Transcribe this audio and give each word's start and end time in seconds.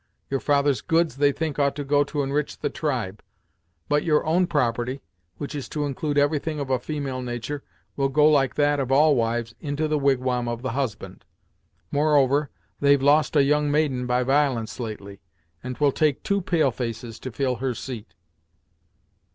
Your 0.31 0.39
father's 0.39 0.81
goods 0.81 1.17
they 1.17 1.31
think 1.31 1.59
ought 1.59 1.75
to 1.75 1.83
go 1.83 2.03
to 2.05 2.23
enrich 2.23 2.57
the 2.57 2.71
tribe, 2.71 3.21
but 3.87 4.03
your 4.03 4.25
own 4.25 4.47
property, 4.47 5.03
which 5.37 5.53
is 5.53 5.69
to 5.69 5.85
include 5.85 6.17
everything 6.17 6.59
of 6.59 6.71
a 6.71 6.79
female 6.79 7.21
natur', 7.21 7.63
will 7.95 8.09
go 8.09 8.27
like 8.27 8.55
that 8.55 8.79
of 8.79 8.91
all 8.91 9.15
wives, 9.15 9.53
into 9.59 9.87
the 9.87 9.99
wigwam 9.99 10.47
of 10.47 10.63
the 10.63 10.71
husband. 10.71 11.23
Moreover, 11.91 12.49
they've 12.79 12.99
lost 12.99 13.35
a 13.35 13.43
young 13.43 13.69
maiden 13.69 14.07
by 14.07 14.23
violence, 14.23 14.79
lately, 14.79 15.21
and 15.63 15.75
'twill 15.75 15.91
take 15.91 16.23
two 16.23 16.41
pale 16.41 16.71
faces 16.71 17.19
to 17.19 17.31
fill 17.31 17.57
her 17.57 17.75
seat." 17.75 18.15